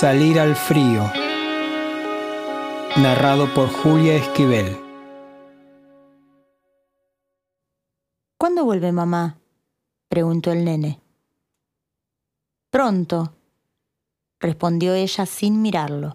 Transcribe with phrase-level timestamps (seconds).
[0.00, 1.10] Salir al frío.
[2.98, 4.78] Narrado por Julia Esquivel.
[8.38, 9.40] ¿Cuándo vuelve mamá?
[10.08, 11.00] preguntó el nene.
[12.70, 13.32] Pronto,
[14.38, 16.14] respondió ella sin mirarlo,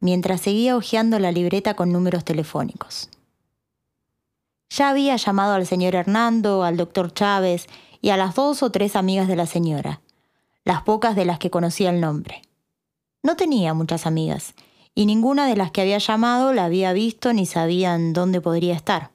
[0.00, 3.10] mientras seguía hojeando la libreta con números telefónicos.
[4.70, 7.66] Ya había llamado al señor Hernando, al doctor Chávez
[8.00, 10.00] y a las dos o tres amigas de la señora,
[10.64, 12.47] las pocas de las que conocía el nombre.
[13.22, 14.54] No tenía muchas amigas,
[14.94, 19.10] y ninguna de las que había llamado la había visto ni sabían dónde podría estar.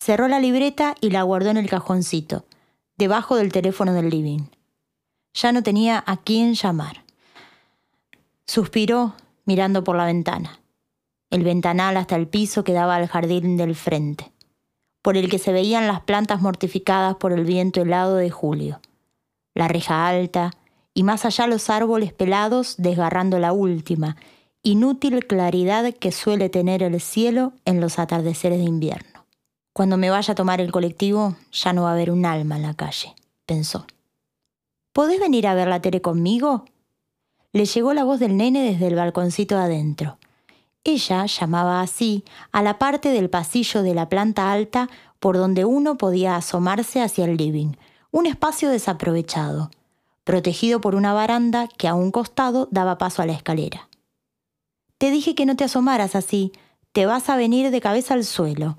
[0.00, 2.44] Cerró la libreta y la guardó en el cajoncito,
[2.96, 4.46] debajo del teléfono del living.
[5.34, 7.04] Ya no tenía a quién llamar.
[8.46, 10.60] Suspiró mirando por la ventana.
[11.30, 14.32] El ventanal hasta el piso quedaba al jardín del frente,
[15.00, 18.80] por el que se veían las plantas mortificadas por el viento helado de julio.
[19.54, 20.50] La reja alta,
[20.94, 24.16] y más allá los árboles pelados desgarrando la última,
[24.62, 29.26] inútil claridad que suele tener el cielo en los atardeceres de invierno.
[29.72, 32.62] Cuando me vaya a tomar el colectivo, ya no va a haber un alma en
[32.62, 33.14] la calle,
[33.46, 33.86] pensó.
[34.92, 36.66] ¿Podés venir a ver la tele conmigo?
[37.52, 40.18] Le llegó la voz del nene desde el balconcito de adentro.
[40.84, 44.90] Ella llamaba así a la parte del pasillo de la planta alta
[45.20, 47.72] por donde uno podía asomarse hacia el living,
[48.10, 49.70] un espacio desaprovechado
[50.24, 53.88] protegido por una baranda que a un costado daba paso a la escalera.
[54.98, 56.52] Te dije que no te asomaras así,
[56.92, 58.78] te vas a venir de cabeza al suelo.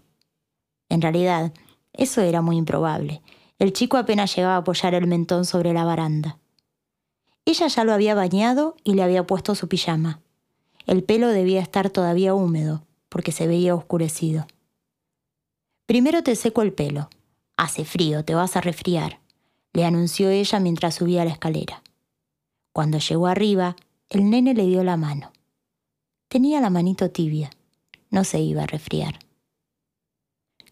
[0.90, 1.52] En realidad,
[1.92, 3.22] eso era muy improbable.
[3.60, 6.38] El chico apenas llegaba a apoyar el mentón sobre la baranda.
[7.46, 10.22] Ella ya lo había bañado y le había puesto su pijama.
[10.86, 14.48] El pelo debía estar todavía húmedo, porque se veía oscurecido.
[15.86, 17.10] Primero te seco el pelo.
[17.58, 19.23] Hace frío, te vas a resfriar
[19.74, 21.82] le anunció ella mientras subía la escalera.
[22.72, 23.76] Cuando llegó arriba,
[24.10, 25.32] el nene le dio la mano.
[26.28, 27.50] Tenía la manito tibia.
[28.10, 29.20] No se iba a resfriar.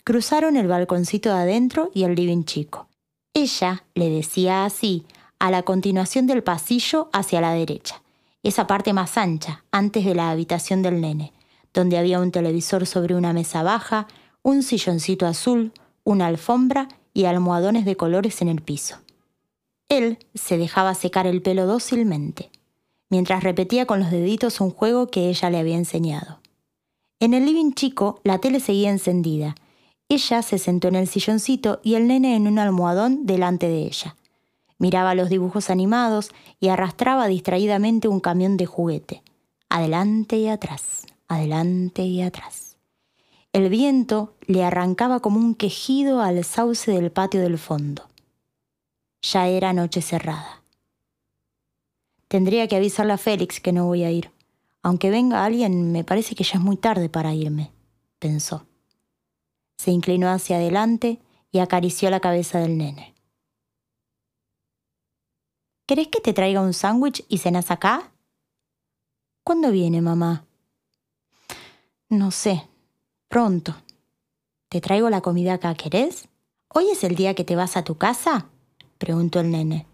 [0.04, 2.88] Cruzaron el balconcito de adentro y el living chico.
[3.34, 5.06] Ella le decía así
[5.40, 8.02] a la continuación del pasillo hacia la derecha,
[8.44, 11.34] esa parte más ancha, antes de la habitación del nene,
[11.74, 14.08] donde había un televisor sobre una mesa baja,
[14.44, 15.72] un silloncito azul,
[16.04, 18.98] una alfombra y almohadones de colores en el piso.
[19.90, 22.50] Él se dejaba secar el pelo dócilmente,
[23.10, 26.40] mientras repetía con los deditos un juego que ella le había enseñado.
[27.20, 29.56] En el living chico la tele seguía encendida.
[30.10, 34.16] Ella se sentó en el silloncito y el nene en un almohadón delante de ella.
[34.78, 39.22] Miraba los dibujos animados y arrastraba distraídamente un camión de juguete.
[39.70, 42.71] Adelante y atrás, adelante y atrás.
[43.54, 48.08] El viento le arrancaba como un quejido al sauce del patio del fondo.
[49.22, 50.64] Ya era noche cerrada.
[52.30, 54.32] Tendría que avisarle a Félix que no voy a ir.
[54.84, 57.72] Aunque venga alguien, me parece que ya es muy tarde para irme,
[58.20, 58.66] pensó.
[59.78, 61.20] Se inclinó hacia adelante
[61.52, 63.14] y acarició la cabeza del nene.
[65.86, 68.14] ¿Querés que te traiga un sándwich y cenas acá?
[69.44, 70.46] ¿Cuándo viene mamá?
[72.08, 72.71] No sé,
[73.32, 73.74] Pronto.
[74.68, 76.28] ¿Te traigo la comida acá, querés?
[76.68, 78.48] ¿Hoy es el día que te vas a tu casa?
[78.98, 79.88] preguntó el nene.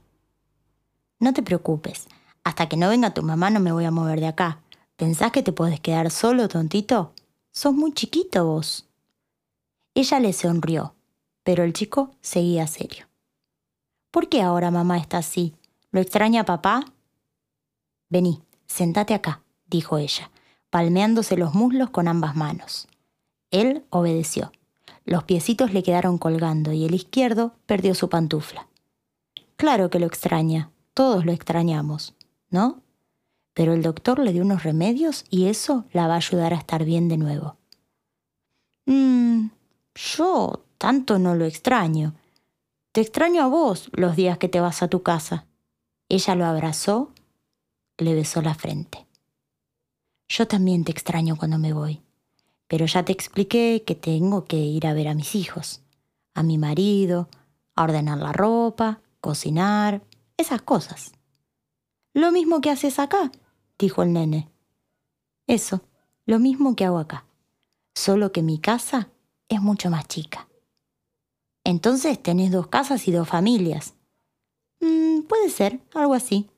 [1.20, 2.08] No te preocupes.
[2.44, 4.64] Hasta que no venga tu mamá no me voy a mover de acá.
[4.96, 7.14] ¿Pensás que te puedes quedar solo, tontito?
[7.52, 8.88] Sos muy chiquito vos.
[9.94, 10.96] Ella le sonrió,
[11.44, 13.06] pero el chico seguía serio.
[14.10, 15.54] ¿Por qué ahora mamá está así?
[15.92, 16.92] ¿Lo extraña papá?
[18.10, 20.32] Vení, sentate acá, dijo ella,
[20.72, 22.88] palmeándose los muslos con ambas manos.
[23.52, 24.52] Él obedeció.
[25.06, 28.68] Los piecitos le quedaron colgando y el izquierdo perdió su pantufla.
[29.56, 32.14] Claro que lo extraña, todos lo extrañamos,
[32.50, 32.82] ¿no?
[33.54, 36.84] Pero el doctor le dio unos remedios y eso la va a ayudar a estar
[36.84, 37.56] bien de nuevo.
[38.86, 39.48] Mmm,
[39.96, 42.14] yo tanto no lo extraño.
[42.92, 45.46] Te extraño a vos los días que te vas a tu casa.
[46.10, 47.14] Ella lo abrazó,
[47.98, 49.08] le besó la frente.
[50.28, 52.02] Yo también te extraño cuando me voy
[52.68, 55.82] pero ya te expliqué que tengo que ir a ver a mis hijos,
[56.34, 57.30] a mi marido,
[57.76, 60.02] a ordenar la ropa, cocinar,
[60.36, 61.14] esas cosas.
[62.14, 63.32] Lo mismo que haces acá,
[63.80, 64.50] dijo el nene.
[65.48, 65.82] Eso,
[66.26, 67.26] lo mismo que hago acá,
[67.96, 69.10] solo que mi casa
[69.48, 70.48] es mucho más chica.
[71.64, 73.94] Entonces tenés dos casas y dos familias.
[74.82, 76.50] Mm, puede ser, algo así.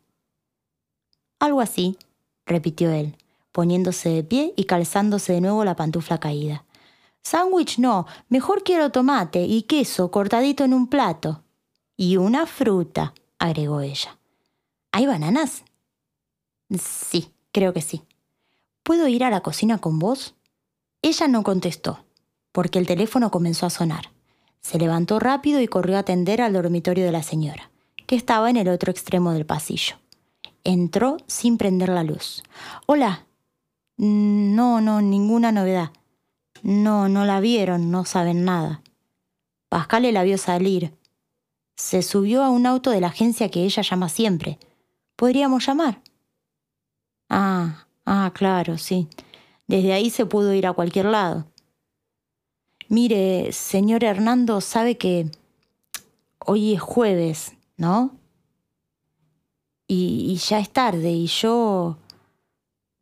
[1.39, 1.97] Algo así,
[2.45, 3.15] repitió él
[3.51, 6.65] poniéndose de pie y calzándose de nuevo la pantufla caída.
[7.21, 11.43] Sándwich no, mejor quiero tomate y queso cortadito en un plato.
[11.97, 14.17] Y una fruta, agregó ella.
[14.91, 15.63] ¿Hay bananas?
[16.77, 18.03] Sí, creo que sí.
[18.83, 20.35] ¿Puedo ir a la cocina con vos?
[21.01, 22.05] Ella no contestó,
[22.51, 24.11] porque el teléfono comenzó a sonar.
[24.61, 27.71] Se levantó rápido y corrió a atender al dormitorio de la señora,
[28.05, 29.95] que estaba en el otro extremo del pasillo.
[30.63, 32.43] Entró sin prender la luz.
[32.85, 33.25] Hola.
[33.99, 35.91] No, no, ninguna novedad.
[36.63, 38.81] No, no la vieron, no saben nada.
[39.67, 40.93] Pascal la vio salir.
[41.75, 44.57] Se subió a un auto de la agencia que ella llama siempre.
[45.17, 46.01] ¿Podríamos llamar?
[47.27, 49.09] Ah, ah, claro, sí.
[49.67, 51.45] Desde ahí se pudo ir a cualquier lado.
[52.87, 55.29] Mire, señor Hernando, sabe que
[56.39, 58.15] hoy es jueves, ¿no?
[59.87, 61.97] Y, y ya es tarde y yo...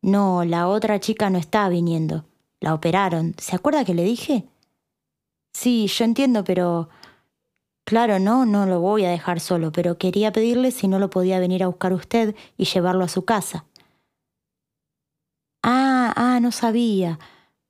[0.08, 2.24] No, la otra chica no está viniendo.
[2.62, 3.36] La operaron.
[3.38, 4.48] ¿Se acuerda que le dije?
[5.52, 6.88] Sí, yo entiendo, pero...
[7.84, 11.40] Claro, no, no lo voy a dejar solo, pero quería pedirle si no lo podía
[11.40, 13.66] venir a buscar usted y llevarlo a su casa.
[15.62, 17.20] Ah, ah, no sabía.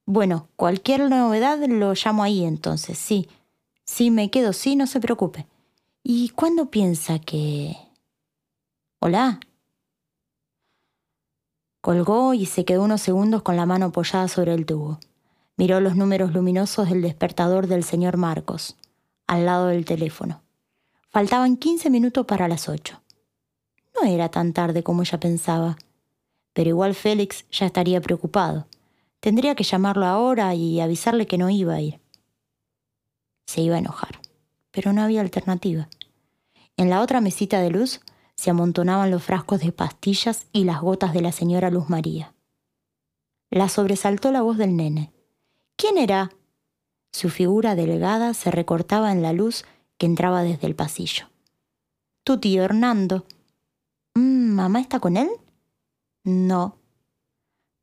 [0.05, 3.27] Bueno, cualquier novedad lo llamo ahí entonces, sí.
[3.83, 5.47] Sí, me quedo, sí, no se preocupe.
[6.03, 7.75] ¿Y cuándo piensa que...
[8.99, 9.39] Hola.
[11.87, 14.99] Colgó y se quedó unos segundos con la mano apoyada sobre el tubo.
[15.55, 18.75] Miró los números luminosos del despertador del señor Marcos,
[19.25, 20.41] al lado del teléfono.
[21.11, 23.01] Faltaban quince minutos para las ocho.
[23.95, 25.77] No era tan tarde como ella pensaba,
[26.51, 28.67] pero igual Félix ya estaría preocupado.
[29.21, 32.01] Tendría que llamarlo ahora y avisarle que no iba a ir.
[33.45, 34.19] Se iba a enojar,
[34.71, 35.87] pero no había alternativa.
[36.75, 38.01] En la otra mesita de luz
[38.37, 42.33] se amontonaban los frascos de pastillas y las gotas de la señora Luz María.
[43.49, 45.11] La sobresaltó la voz del nene.
[45.75, 46.31] ¿Quién era?
[47.11, 49.65] Su figura delgada se recortaba en la luz
[49.97, 51.29] que entraba desde el pasillo.
[52.23, 53.25] Tu tío Hernando.
[54.15, 55.29] Mm, ¿Mamá está con él?
[56.23, 56.77] No.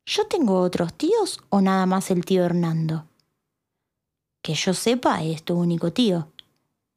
[0.05, 3.07] ¿Yo tengo otros tíos o nada más el tío Hernando?
[4.41, 6.29] Que yo sepa, es tu único tío.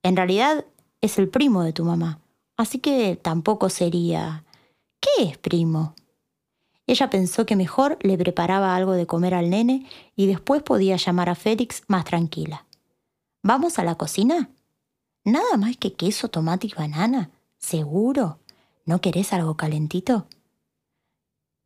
[0.03, 0.67] En realidad
[1.01, 2.21] es el primo de tu mamá.
[2.59, 4.45] Así que tampoco sería...
[5.01, 5.95] ¿Qué es primo?
[6.89, 11.29] Ella pensó que mejor le preparaba algo de comer al nene y después podía llamar
[11.29, 12.67] a Félix más tranquila.
[13.45, 14.51] ¿Vamos a la cocina?
[15.25, 17.31] ¿Nada más que queso, tomate y banana?
[17.59, 18.41] ¿Seguro?
[18.85, 20.27] ¿No querés algo calentito?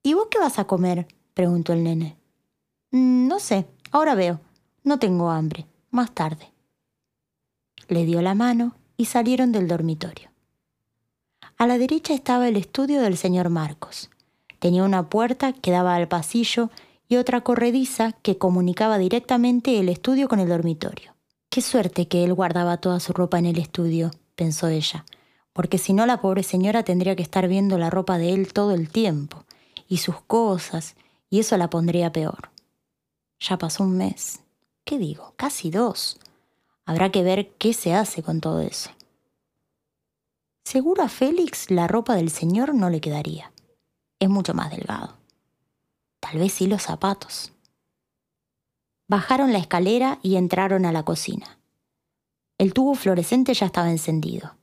[0.02, 1.06] ¿Y vos qué vas a comer?
[1.32, 2.18] preguntó el nene.
[2.90, 4.40] Mm, no sé, ahora veo.
[4.84, 5.66] No tengo hambre.
[5.90, 6.52] Más tarde.
[7.88, 10.31] Le dio la mano y salieron del dormitorio.
[11.62, 14.11] A la derecha estaba el estudio del señor Marcos.
[14.59, 16.70] Tenía una puerta que daba al pasillo
[17.06, 21.14] y otra corrediza que comunicaba directamente el estudio con el dormitorio.
[21.50, 25.05] Qué suerte que él guardaba toda su ropa en el estudio, pensó ella,
[25.53, 28.73] porque si no la pobre señora tendría que estar viendo la ropa de él todo
[28.73, 29.44] el tiempo,
[29.87, 30.97] y sus cosas,
[31.31, 32.50] y eso la pondría peor.
[33.38, 34.41] Ya pasó un mes.
[34.85, 35.35] ¿Qué digo?
[35.37, 36.19] Casi dos.
[36.87, 38.91] Habrá que ver qué se hace con todo eso.
[40.64, 43.52] Seguro a Félix la ropa del señor no le quedaría.
[44.19, 45.16] Es mucho más delgado.
[46.21, 47.52] Tal vez sí los zapatos.
[49.09, 51.59] Bajaron la escalera y entraron a la cocina.
[52.59, 54.54] El tubo fluorescente ya estaba encendido.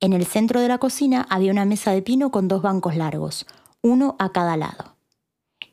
[0.00, 3.46] En el centro de la cocina había una mesa de pino con dos bancos largos,
[3.82, 4.96] uno a cada lado.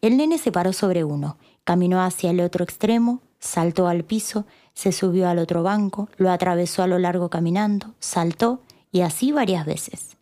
[0.01, 4.91] El nene se paró sobre uno, caminó hacia el otro extremo, saltó al piso, se
[4.91, 10.17] subió al otro banco, lo atravesó a lo largo caminando, saltó y así varias veces.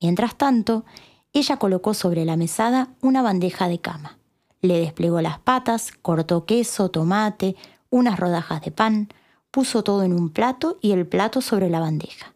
[0.00, 0.84] Mientras tanto,
[1.32, 4.18] ella colocó sobre la mesada una bandeja de cama.
[4.60, 7.56] Le desplegó las patas, cortó queso, tomate,
[7.90, 9.08] unas rodajas de pan,
[9.50, 12.34] puso todo en un plato y el plato sobre la bandeja.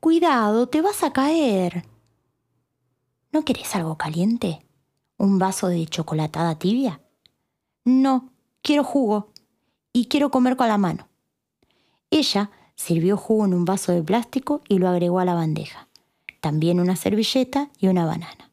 [0.00, 1.84] Cuidado, te vas a caer.
[3.32, 4.66] ¿No querés algo caliente?
[5.18, 7.00] ¿Un vaso de chocolatada tibia?
[7.84, 8.30] No,
[8.62, 9.32] quiero jugo
[9.92, 11.08] y quiero comer con la mano.
[12.10, 15.88] Ella Sirvió jugo en un vaso de plástico y lo agregó a la bandeja.
[16.40, 18.52] También una servilleta y una banana.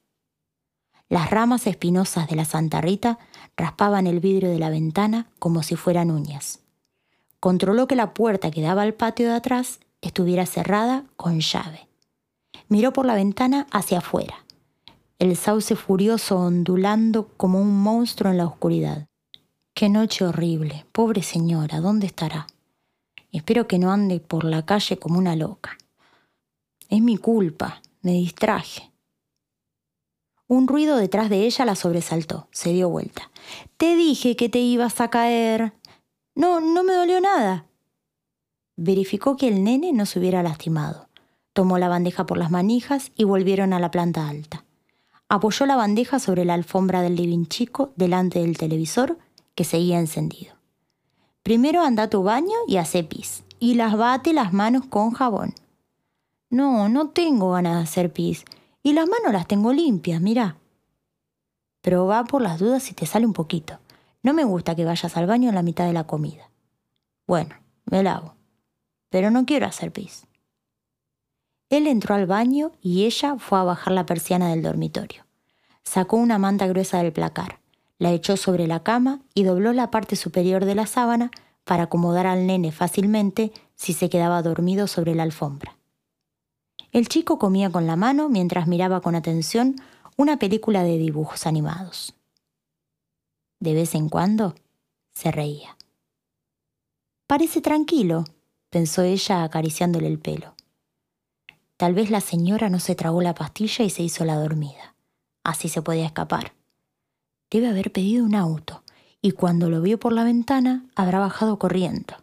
[1.10, 3.20] Las ramas espinosas de la Santa Rita
[3.56, 6.62] raspaban el vidrio de la ventana como si fueran uñas.
[7.40, 11.88] Controló que la puerta que daba al patio de atrás estuviera cerrada con llave.
[12.70, 14.46] Miró por la ventana hacia afuera.
[15.20, 19.08] El sauce furioso ondulando como un monstruo en la oscuridad.
[19.76, 20.86] Qué noche horrible.
[20.92, 22.48] Pobre señora, ¿dónde estará?
[23.34, 25.78] Espero que no ande por la calle como una loca.
[26.88, 28.92] Es mi culpa, me distraje.
[30.48, 33.32] Un ruido detrás de ella la sobresaltó, se dio vuelta.
[33.78, 35.74] Te dije que te ibas a caer.
[36.36, 37.66] No, no me dolió nada.
[38.76, 41.10] Verificó que el nene no se hubiera lastimado.
[41.54, 44.64] Tomó la bandeja por las manijas y volvieron a la planta alta.
[45.28, 49.18] Apoyó la bandeja sobre la alfombra del living chico delante del televisor
[49.56, 50.53] que seguía encendido.
[51.44, 55.54] Primero anda a tu baño y hace pis, y las bate las manos con jabón.
[56.50, 58.46] No, no tengo ganas de hacer pis,
[58.82, 60.22] y las manos las tengo limpias.
[61.82, 63.80] Pero va por las dudas si te sale un poquito.
[64.22, 66.50] No me gusta que vayas al baño en la mitad de la comida.
[67.28, 68.36] Bueno, me lavo.
[69.10, 70.26] Pero no quiero hacer pis.
[71.70, 75.26] Él entró al baño y ella fue a bajar la persiana del dormitorio.
[75.84, 77.60] Sacó una manta gruesa del placar,
[78.00, 81.32] la echó sobre la cama y dobló la parte superior de la sábana
[81.64, 85.78] para acomodar al nene fácilmente si se quedaba dormido sobre la alfombra.
[86.92, 89.76] El chico comía con la mano mientras miraba con atención
[90.18, 92.14] una película de dibujos animados.
[93.60, 94.56] De vez en cuando
[95.14, 95.78] se reía.
[97.28, 98.26] Parece tranquilo,
[98.70, 100.56] pensó ella acariciándole el pelo.
[101.78, 104.96] Tal vez la señora no se tragó la pastilla y se hizo la dormida.
[105.44, 106.54] Así se podía escapar.
[107.54, 108.82] Debe haber pedido un auto,
[109.22, 112.16] y cuando lo vio por la ventana habrá bajado corriendo.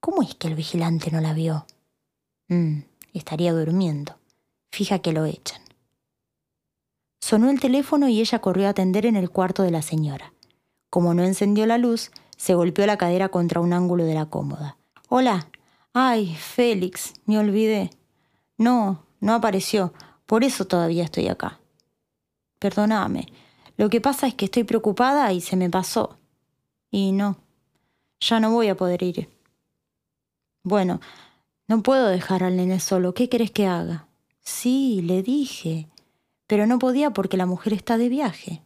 [0.00, 1.66] ¿Cómo es que el vigilante no la vio?
[2.48, 2.78] Mm,
[3.12, 4.16] estaría durmiendo.
[4.72, 5.60] Fija que lo echan.
[7.20, 10.32] Sonó el teléfono y ella corrió a atender en el cuarto de la señora.
[10.88, 14.78] Como no encendió la luz, se golpeó la cadera contra un ángulo de la cómoda.
[15.10, 15.48] Hola.
[15.92, 17.90] Ay, Félix, me olvidé.
[18.56, 19.92] No, no apareció.
[20.24, 21.60] Por eso todavía estoy acá.
[22.58, 23.26] Perdóname.
[23.76, 26.16] Lo que pasa es que estoy preocupada y se me pasó.
[26.90, 27.38] Y no,
[28.20, 29.28] ya no voy a poder ir.
[30.62, 31.00] Bueno,
[31.66, 33.14] no puedo dejar al nene solo.
[33.14, 34.06] ¿Qué querés que haga?
[34.40, 35.88] Sí, le dije
[36.46, 38.62] pero no podía porque la mujer está de viaje.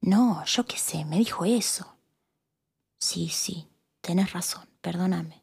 [0.00, 1.96] No, yo qué sé, me dijo eso.
[3.00, 3.68] Sí, sí,
[4.00, 5.42] tenés razón, perdóname.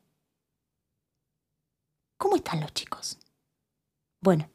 [2.17, 3.19] ¿Cómo están los chicos?
[4.21, 4.49] Bueno,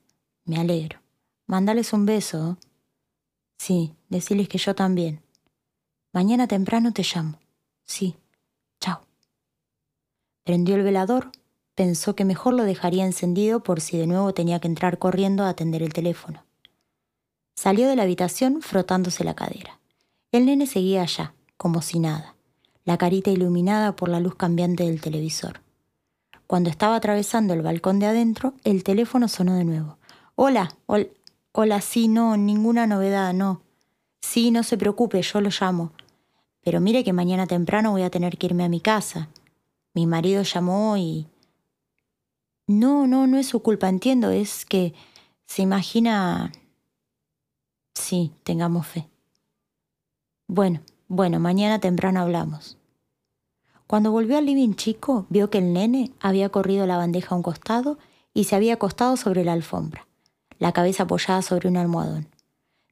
[0.44, 1.00] me alegro.
[1.46, 2.58] Mándales un beso.
[3.60, 5.20] Sí, decirles que yo también.
[6.14, 7.38] Mañana temprano te llamo.
[7.84, 8.16] Sí,
[8.80, 9.02] chao.
[10.44, 11.30] Prendió el velador,
[11.74, 15.50] pensó que mejor lo dejaría encendido por si de nuevo tenía que entrar corriendo a
[15.50, 16.42] atender el teléfono.
[17.54, 19.78] Salió de la habitación frotándose la cadera.
[20.32, 22.36] El nene seguía allá, como si nada,
[22.86, 25.60] la carita iluminada por la luz cambiante del televisor.
[26.46, 29.98] Cuando estaba atravesando el balcón de adentro, el teléfono sonó de nuevo.
[30.34, 31.04] Hola, hola,
[31.80, 33.62] sí, no, ninguna novedad, no.
[34.21, 35.92] Sí, no se preocupe, yo lo llamo.
[36.62, 39.28] Pero mire que mañana temprano voy a tener que irme a mi casa.
[39.95, 41.26] Mi marido llamó y...
[42.66, 44.95] No, no, no es su culpa, entiendo, es que
[45.47, 46.52] se imagina,
[48.00, 49.09] Sí, tengamos fe.
[50.47, 52.78] Bueno, bueno, mañana temprano hablamos.
[53.87, 57.42] Cuando volvió al living chico, vio que el nene había corrido la bandeja a un
[57.42, 57.99] costado
[58.33, 60.07] y se había acostado sobre la alfombra,
[60.60, 62.28] la cabeza apoyada sobre un almohadón.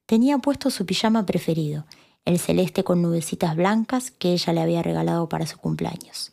[0.07, 1.85] Tenía puesto su pijama preferido,
[2.25, 6.33] el celeste con nubecitas blancas que ella le había regalado para su cumpleaños.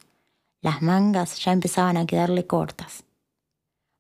[0.62, 3.04] Las mangas ya empezaban a quedarle cortas.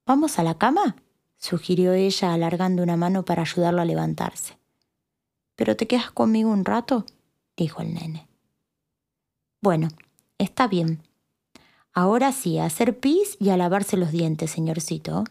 [0.08, 0.96] ¿Vamos a la cama?
[1.38, 4.58] sugirió ella alargando una mano para ayudarlo a levantarse.
[5.56, 7.06] ¿Pero te quedas conmigo un rato?
[7.58, 8.28] dijo el nene.
[9.62, 9.90] Bueno,
[10.38, 11.04] está bien.
[11.94, 15.26] Ahora sí, a hacer pis y a lavarse los dientes, señorcito.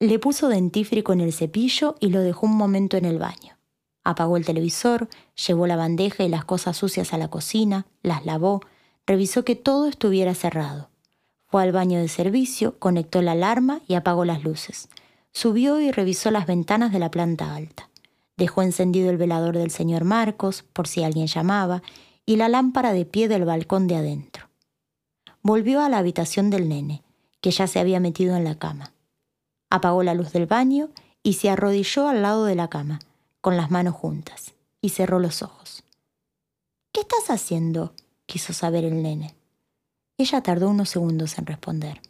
[0.00, 3.58] Le puso dentífrico en el cepillo y lo dejó un momento en el baño.
[4.04, 5.08] Apagó el televisor,
[5.46, 8.60] llevó la bandeja y las cosas sucias a la cocina, las lavó,
[9.06, 10.88] revisó que todo estuviera cerrado.
[11.46, 14.88] Fue al baño de servicio, conectó la alarma y apagó las luces.
[15.32, 17.90] Subió y revisó las ventanas de la planta alta.
[18.36, 21.82] Dejó encendido el velador del señor Marcos, por si alguien llamaba,
[22.24, 24.48] y la lámpara de pie del balcón de adentro.
[25.42, 27.02] Volvió a la habitación del nene,
[27.40, 28.92] que ya se había metido en la cama.
[29.70, 30.90] Apagó la luz del baño
[31.22, 33.00] y se arrodilló al lado de la cama,
[33.40, 35.84] con las manos juntas, y cerró los ojos.
[36.92, 37.92] ¿Qué estás haciendo?
[38.26, 39.34] quiso saber el nene.
[40.18, 42.00] Ella tardó unos segundos en responder.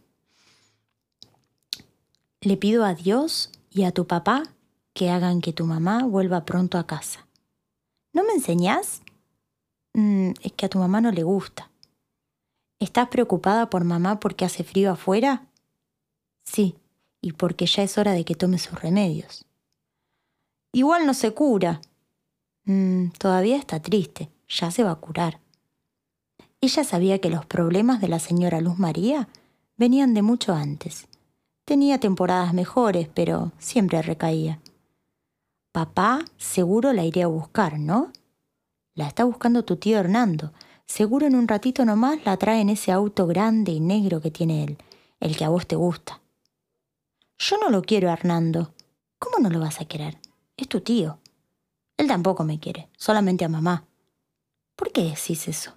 [2.41, 4.43] Le pido a Dios y a tu papá
[4.95, 7.27] que hagan que tu mamá vuelva pronto a casa.
[8.13, 9.03] ¿No me enseñás?
[9.95, 11.71] Mm, es que a tu mamá no le gusta.
[12.81, 15.47] ¿Estás preocupada por mamá porque hace frío afuera?
[16.45, 16.77] Sí,
[17.21, 19.45] y porque ya es hora de que tome sus remedios.
[20.73, 21.81] Igual no se cura.
[22.65, 25.41] Mm, todavía está triste, ya se va a curar.
[26.61, 29.29] Ella sabía que los problemas de la señora Luz María
[29.77, 31.07] venían de mucho antes.
[31.65, 34.61] Tenía temporadas mejores, pero siempre recaía.
[35.73, 38.13] Papá seguro la iré a buscar, ¿no?
[38.95, 40.53] La está buscando tu tío Hernando.
[40.87, 44.65] Seguro en un ratito nomás la trae en ese auto grande y negro que tiene
[44.65, 44.79] él,
[45.21, 46.21] el que a vos te gusta.
[47.39, 48.75] Yo no lo quiero, Hernando.
[49.19, 50.19] ¿Cómo no lo vas a querer?
[50.57, 51.19] Es tu tío.
[51.97, 53.85] Él tampoco me quiere, solamente a mamá.
[54.75, 55.75] ¿Por qué decís eso?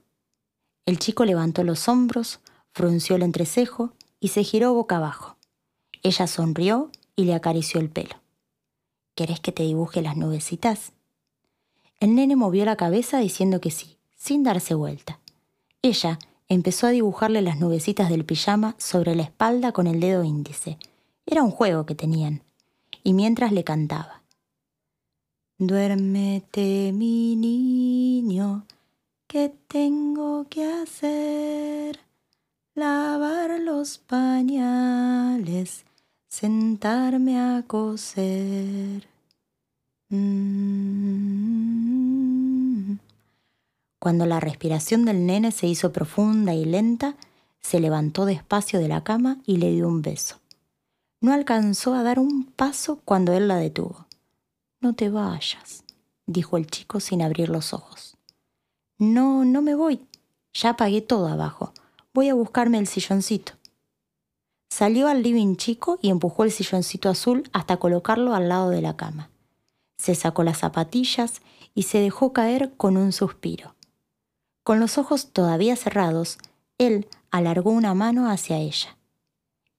[0.85, 2.39] El chico levantó los hombros,
[2.71, 5.37] frunció el entrecejo y se giró boca abajo.
[6.03, 8.15] Ella sonrió y le acarició el pelo.
[9.13, 10.93] ¿Querés que te dibuje las nubecitas?
[11.99, 15.19] El nene movió la cabeza diciendo que sí, sin darse vuelta.
[15.83, 20.77] Ella empezó a dibujarle las nubecitas del pijama sobre la espalda con el dedo índice.
[21.25, 22.43] Era un juego que tenían.
[23.03, 24.21] Y mientras le cantaba.
[25.57, 28.65] Duérmete, mi niño,
[29.27, 31.99] ¿qué tengo que hacer?
[32.73, 35.85] Lavar los pañales,
[36.27, 39.07] sentarme a coser.
[40.09, 41.51] Mm.
[43.99, 47.15] Cuando la respiración del nene se hizo profunda y lenta,
[47.59, 50.40] se levantó despacio de la cama y le dio un beso.
[51.21, 54.07] No alcanzó a dar un paso cuando él la detuvo.
[54.79, 55.83] No te vayas,
[56.25, 58.17] dijo el chico sin abrir los ojos.
[58.97, 60.01] No, no me voy.
[60.51, 61.73] Ya pagué todo abajo.
[62.11, 63.53] Voy a buscarme el silloncito.
[64.71, 68.97] Salió al living chico y empujó el silloncito azul hasta colocarlo al lado de la
[68.97, 69.29] cama.
[69.99, 71.41] Se sacó las zapatillas
[71.75, 73.75] y se dejó caer con un suspiro.
[74.63, 76.39] Con los ojos todavía cerrados,
[76.79, 78.97] él alargó una mano hacia ella.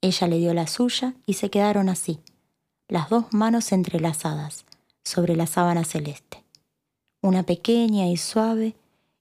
[0.03, 2.19] Ella le dio la suya y se quedaron así,
[2.89, 4.65] las dos manos entrelazadas,
[5.05, 6.43] sobre la sábana celeste.
[7.21, 8.75] Una pequeña y suave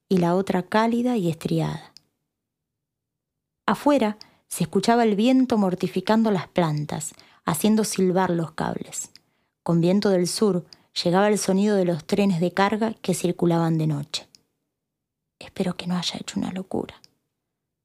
[0.09, 1.93] y la otra cálida y estriada.
[3.67, 7.13] Afuera se escuchaba el viento mortificando las plantas,
[7.45, 9.11] haciendo silbar los cables.
[9.61, 10.65] Con viento del sur
[11.03, 14.27] llegaba el sonido de los trenes de carga que circulaban de noche.
[15.37, 16.95] Espero que no haya hecho una locura.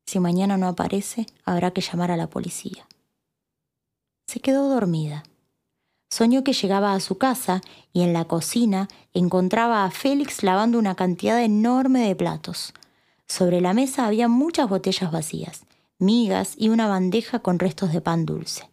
[0.07, 2.87] Si mañana no aparece, habrá que llamar a la policía.
[4.27, 5.25] Se quedó dormida.
[6.09, 7.61] Soñó que llegaba a su casa
[7.92, 12.73] y en la cocina encontraba a Félix lavando una cantidad enorme de platos.
[13.27, 15.66] Sobre la mesa había muchas botellas vacías,
[15.99, 18.69] migas y una bandeja con restos de pan dulce.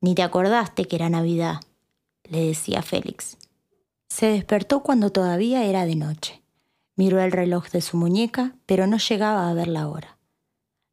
[0.00, 1.60] Ni te acordaste que era Navidad,
[2.24, 3.36] le decía Félix.
[4.08, 6.42] Se despertó cuando todavía era de noche.
[6.96, 10.16] Miró el reloj de su muñeca, pero no llegaba a ver la hora.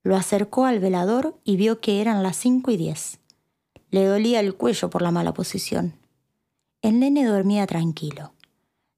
[0.03, 3.19] Lo acercó al velador y vio que eran las cinco y diez.
[3.89, 5.93] Le dolía el cuello por la mala posición.
[6.81, 8.33] El nene dormía tranquilo.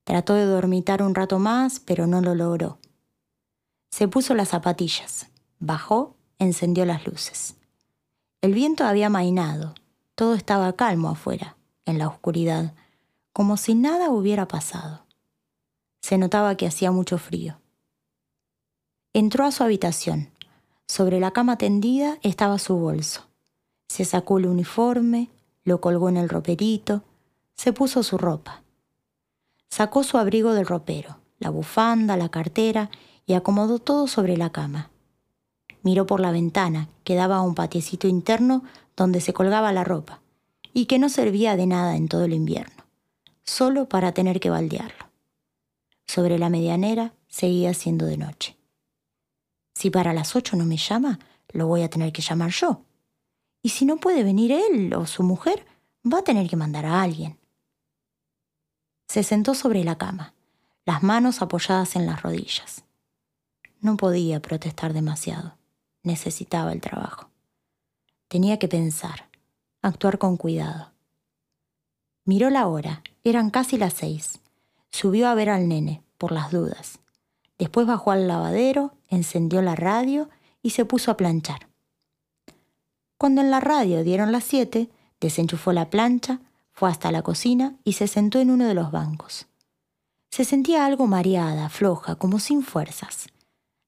[0.04, 2.80] Trató de dormitar un rato más, pero no lo logró.
[3.92, 5.28] Se puso las zapatillas,
[5.60, 7.56] bajó, encendió las luces.
[8.42, 9.76] El viento había mainado,
[10.16, 12.74] todo estaba calmo afuera en la oscuridad,
[13.32, 15.05] como si nada hubiera pasado.
[16.06, 17.58] Se notaba que hacía mucho frío.
[19.12, 20.30] Entró a su habitación.
[20.86, 23.22] Sobre la cama tendida estaba su bolso.
[23.88, 25.32] Se sacó el uniforme,
[25.64, 27.02] lo colgó en el roperito,
[27.56, 28.62] se puso su ropa.
[29.68, 32.92] Sacó su abrigo del ropero, la bufanda, la cartera
[33.26, 34.92] y acomodó todo sobre la cama.
[35.82, 38.64] Miró por la ventana, que daba a un patiecito interno
[38.96, 40.22] donde se colgaba la ropa
[40.72, 42.84] y que no servía de nada en todo el invierno,
[43.42, 45.05] solo para tener que baldearlo.
[46.08, 48.58] Sobre la medianera seguía siendo de noche.
[49.74, 52.82] Si para las ocho no me llama, lo voy a tener que llamar yo.
[53.62, 55.66] Y si no puede venir él o su mujer,
[56.06, 57.38] va a tener que mandar a alguien.
[59.08, 60.34] Se sentó sobre la cama,
[60.86, 62.84] las manos apoyadas en las rodillas.
[63.82, 65.58] No podía protestar demasiado.
[66.04, 67.30] Necesitaba el trabajo.
[68.28, 69.30] Tenía que pensar,
[69.82, 70.92] actuar con cuidado.
[72.26, 74.40] Miró la hora, eran casi las seis.
[74.96, 77.00] Subió a ver al nene, por las dudas.
[77.60, 80.30] Después bajó al lavadero, encendió la radio
[80.62, 81.68] y se puso a planchar.
[83.18, 86.40] Cuando en la radio dieron las siete, desenchufó la plancha,
[86.72, 89.48] fue hasta la cocina y se sentó en uno de los bancos.
[90.32, 93.28] Se sentía algo mareada, floja, como sin fuerzas.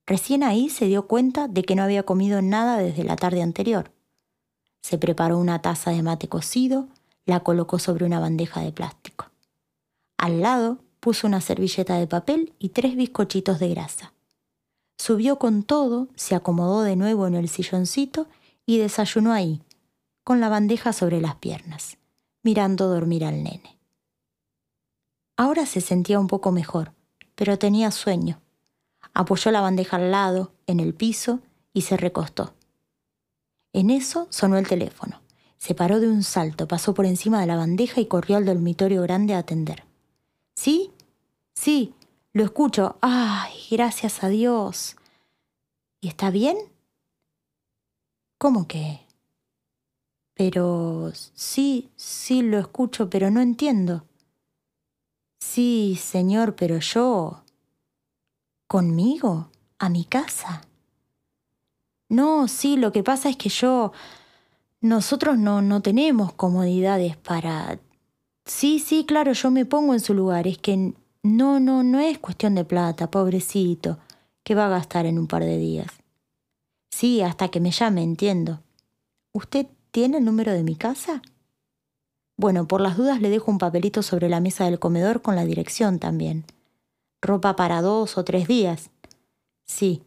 [0.04, 3.92] Recién ahí se dio cuenta de que no había comido nada desde la tarde anterior.
[4.82, 6.86] Se preparó una taza de mate cocido,
[7.24, 9.30] la colocó sobre una bandeja de plástico.
[10.18, 14.12] Al lado puso una servilleta de papel y tres bizcochitos de grasa.
[14.96, 18.26] Subió con todo, se acomodó de nuevo en el silloncito
[18.66, 19.62] y desayunó ahí,
[20.24, 21.96] con la bandeja sobre las piernas,
[22.42, 23.78] mirando dormir al nene.
[25.36, 26.92] Ahora se sentía un poco mejor,
[27.34, 28.40] pero tenía sueño.
[29.14, 31.40] Apoyó la bandeja al lado, en el piso,
[31.72, 32.54] y se recostó.
[33.72, 35.20] En eso sonó el teléfono.
[35.56, 39.02] Se paró de un salto, pasó por encima de la bandeja y corrió al dormitorio
[39.02, 39.87] grande a atender.
[40.58, 40.90] ¿Sí?
[41.54, 41.94] Sí,
[42.32, 42.98] lo escucho.
[43.00, 44.96] Ay, gracias a Dios.
[46.00, 46.56] ¿Y está bien?
[48.38, 49.06] ¿Cómo que?
[50.34, 54.04] Pero sí, sí lo escucho, pero no entiendo.
[55.38, 57.44] Sí, señor, pero yo...
[58.66, 59.52] ¿Conmigo?
[59.78, 60.62] ¿A mi casa?
[62.08, 63.92] No, sí, lo que pasa es que yo...
[64.80, 67.78] Nosotros no, no tenemos comodidades para...
[68.48, 70.46] Sí, sí, claro, yo me pongo en su lugar.
[70.46, 73.98] Es que no, no, no es cuestión de plata, pobrecito,
[74.42, 75.88] que va a gastar en un par de días.
[76.90, 78.60] Sí, hasta que me llame, entiendo.
[79.32, 81.20] ¿Usted tiene el número de mi casa?
[82.38, 85.44] Bueno, por las dudas le dejo un papelito sobre la mesa del comedor con la
[85.44, 86.44] dirección también.
[87.20, 88.90] Ropa para dos o tres días.
[89.64, 90.02] Sí.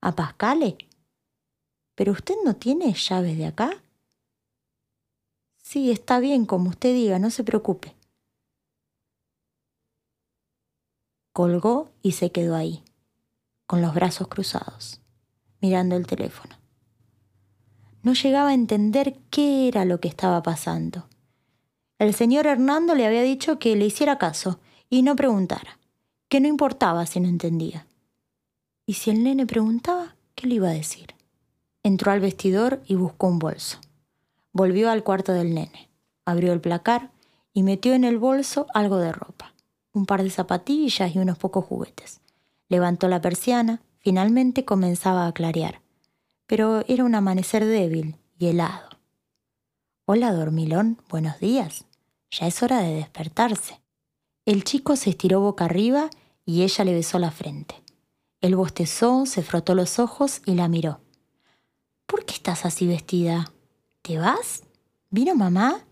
[0.00, 0.78] ¿A Pascale?
[1.96, 3.82] ¿Pero usted no tiene llaves de acá?
[5.72, 7.96] Sí, está bien, como usted diga, no se preocupe.
[11.32, 12.84] Colgó y se quedó ahí,
[13.64, 15.00] con los brazos cruzados,
[15.62, 16.58] mirando el teléfono.
[18.02, 21.08] No llegaba a entender qué era lo que estaba pasando.
[21.98, 25.78] El señor Hernando le había dicho que le hiciera caso y no preguntara,
[26.28, 27.86] que no importaba si no entendía.
[28.84, 31.14] ¿Y si el nene preguntaba, qué le iba a decir?
[31.82, 33.78] Entró al vestidor y buscó un bolso.
[34.52, 35.88] Volvió al cuarto del nene,
[36.26, 37.10] abrió el placar
[37.54, 39.54] y metió en el bolso algo de ropa,
[39.92, 42.20] un par de zapatillas y unos pocos juguetes.
[42.68, 45.80] Levantó la persiana, finalmente comenzaba a clarear,
[46.46, 48.88] pero era un amanecer débil y helado.
[50.04, 51.86] Hola, dormilón, buenos días.
[52.30, 53.80] Ya es hora de despertarse.
[54.44, 56.10] El chico se estiró boca arriba
[56.44, 57.82] y ella le besó la frente.
[58.42, 61.00] Él bostezó, se frotó los ojos y la miró.
[62.06, 63.52] ¿Por qué estás así vestida?
[64.02, 64.64] ¿Te vas?
[65.10, 65.84] ¿Vino mamá?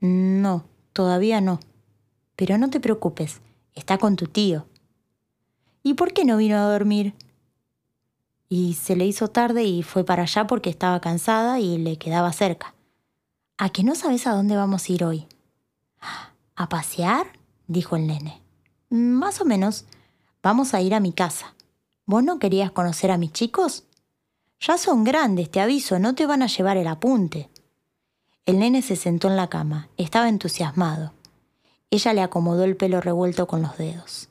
[0.00, 1.60] No, todavía no.
[2.34, 3.40] Pero no te preocupes,
[3.74, 4.66] está con tu tío.
[5.84, 7.14] ¿Y por qué no vino a dormir?
[8.48, 12.32] Y se le hizo tarde y fue para allá porque estaba cansada y le quedaba
[12.32, 12.74] cerca.
[13.56, 15.28] ¿A que no sabes a dónde vamos a ir hoy?
[16.56, 17.26] ¿A pasear?
[17.68, 18.42] dijo el nene.
[18.88, 19.84] Más o menos.
[20.42, 21.54] Vamos a ir a mi casa.
[22.04, 23.84] ¿Vos no querías conocer a mis chicos?
[24.60, 27.48] Ya son grandes, te aviso, no te van a llevar el apunte.
[28.44, 31.14] El nene se sentó en la cama, estaba entusiasmado.
[31.90, 34.28] Ella le acomodó el pelo revuelto con los dedos.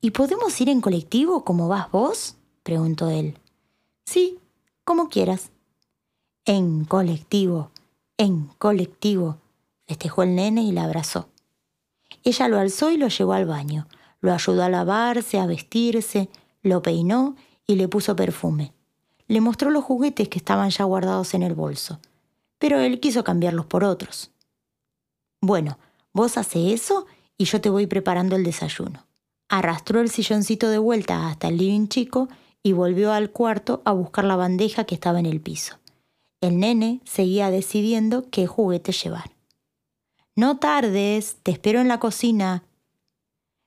[0.00, 2.36] ¿Y podemos ir en colectivo como vas vos?
[2.62, 3.38] preguntó él.
[4.06, 4.38] Sí,
[4.84, 5.50] como quieras.
[6.46, 7.70] En colectivo,
[8.16, 9.36] en colectivo,
[9.86, 11.28] festejó el nene y la abrazó.
[12.24, 13.86] Ella lo alzó y lo llevó al baño,
[14.20, 16.30] lo ayudó a lavarse, a vestirse,
[16.62, 18.72] lo peinó y le puso perfume.
[19.30, 22.00] Le mostró los juguetes que estaban ya guardados en el bolso,
[22.58, 24.32] pero él quiso cambiarlos por otros.
[25.40, 25.78] Bueno,
[26.12, 27.06] vos hace eso
[27.38, 29.06] y yo te voy preparando el desayuno.
[29.48, 32.28] Arrastró el silloncito de vuelta hasta el living chico
[32.64, 35.78] y volvió al cuarto a buscar la bandeja que estaba en el piso.
[36.40, 39.30] El nene seguía decidiendo qué juguete llevar.
[40.34, 42.64] No tardes, te espero en la cocina.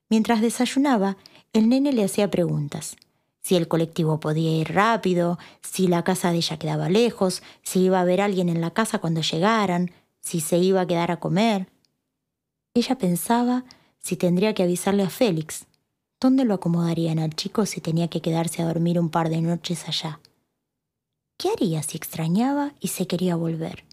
[0.09, 1.15] Mientras desayunaba,
[1.53, 2.97] el nene le hacía preguntas.
[3.43, 7.97] Si el colectivo podía ir rápido, si la casa de ella quedaba lejos, si iba
[7.97, 11.67] a haber alguien en la casa cuando llegaran, si se iba a quedar a comer.
[12.73, 13.65] Ella pensaba
[13.99, 15.65] si tendría que avisarle a Félix.
[16.21, 19.89] ¿Dónde lo acomodarían al chico si tenía que quedarse a dormir un par de noches
[19.89, 20.21] allá?
[21.37, 23.83] ¿Qué haría si extrañaba y se quería volver?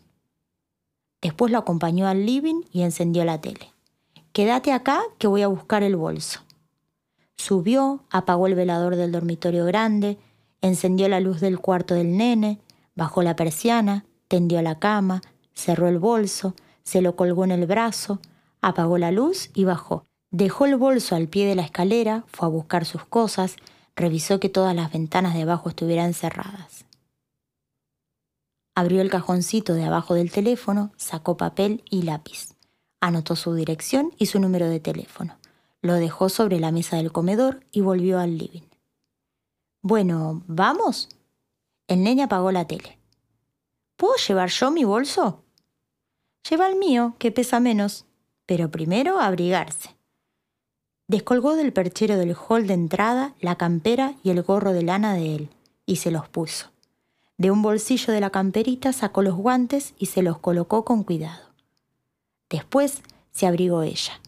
[1.20, 3.72] Después lo acompañó al living y encendió la tele.
[4.32, 6.40] Quédate acá que voy a buscar el bolso.
[7.40, 10.18] Subió, apagó el velador del dormitorio grande,
[10.60, 12.60] encendió la luz del cuarto del nene,
[12.94, 15.22] bajó la persiana, tendió la cama,
[15.54, 18.20] cerró el bolso, se lo colgó en el brazo,
[18.60, 20.04] apagó la luz y bajó.
[20.30, 23.56] Dejó el bolso al pie de la escalera, fue a buscar sus cosas,
[23.96, 26.84] revisó que todas las ventanas de abajo estuvieran cerradas.
[28.74, 32.54] Abrió el cajoncito de abajo del teléfono, sacó papel y lápiz.
[33.00, 35.39] Anotó su dirección y su número de teléfono.
[35.82, 38.68] Lo dejó sobre la mesa del comedor y volvió al living.
[39.82, 41.08] Bueno, ¿vamos?
[41.88, 42.98] El nene apagó la tele.
[43.96, 45.42] ¿Puedo llevar yo mi bolso?
[46.48, 48.06] Lleva el mío, que pesa menos,
[48.46, 49.96] pero primero abrigarse.
[51.06, 55.34] Descolgó del perchero del hall de entrada la campera y el gorro de lana de
[55.34, 55.50] él,
[55.86, 56.70] y se los puso.
[57.36, 61.50] De un bolsillo de la camperita sacó los guantes y se los colocó con cuidado.
[62.50, 64.20] Después se abrigó ella.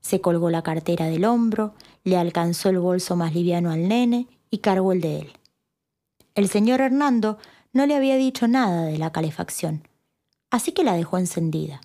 [0.00, 4.58] Se colgó la cartera del hombro, le alcanzó el bolso más liviano al nene y
[4.58, 5.32] cargó el de él.
[6.34, 7.38] El señor Hernando
[7.72, 9.86] no le había dicho nada de la calefacción,
[10.50, 11.80] así que la dejó encendida.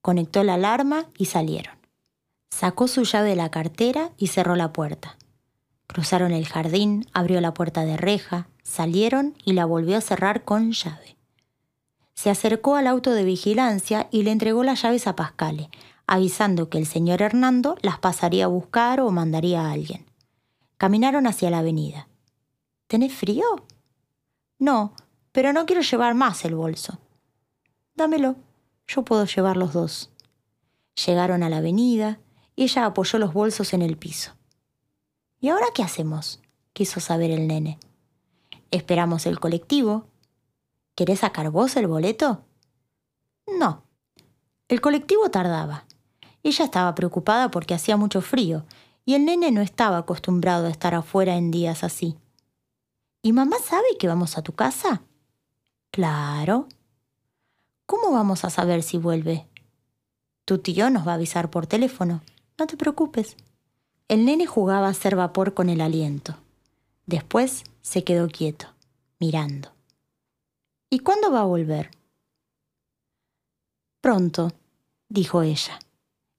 [0.00, 1.76] Conectó la alarma y salieron.
[2.50, 5.16] Sacó su llave de la cartera y cerró la puerta.
[5.86, 10.72] Cruzaron el jardín, abrió la puerta de reja, salieron y la volvió a cerrar con
[10.72, 11.16] llave.
[12.14, 15.70] Se acercó al auto de vigilancia y le entregó las llaves a Pascale,
[16.08, 20.06] avisando que el señor Hernando las pasaría a buscar o mandaría a alguien.
[20.78, 22.08] Caminaron hacia la avenida.
[22.86, 23.44] ¿Tenés frío?
[24.58, 24.94] No,
[25.32, 26.98] pero no quiero llevar más el bolso.
[27.94, 28.36] Dámelo,
[28.86, 30.10] yo puedo llevar los dos.
[31.06, 32.18] Llegaron a la avenida
[32.56, 34.32] y ella apoyó los bolsos en el piso.
[35.40, 36.40] ¿Y ahora qué hacemos?
[36.72, 37.78] quiso saber el nene.
[38.70, 40.06] Esperamos el colectivo.
[40.94, 42.44] ¿Querés sacar vos el boleto?
[43.58, 43.82] No.
[44.68, 45.87] El colectivo tardaba.
[46.42, 48.64] Ella estaba preocupada porque hacía mucho frío
[49.04, 52.16] y el nene no estaba acostumbrado a estar afuera en días así.
[53.22, 55.02] ¿Y mamá sabe que vamos a tu casa?
[55.90, 56.68] Claro.
[57.86, 59.46] ¿Cómo vamos a saber si vuelve?
[60.44, 62.22] Tu tío nos va a avisar por teléfono.
[62.58, 63.36] No te preocupes.
[64.08, 66.36] El nene jugaba a hacer vapor con el aliento.
[67.06, 68.66] Después se quedó quieto,
[69.18, 69.72] mirando.
[70.90, 71.90] ¿Y cuándo va a volver?
[74.00, 74.52] Pronto,
[75.08, 75.78] dijo ella,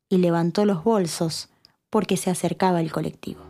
[0.10, 1.50] y levantó los bolsos
[1.90, 3.49] porque se acercaba el colectivo.